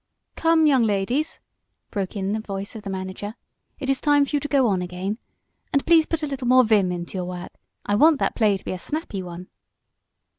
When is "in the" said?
2.15-2.39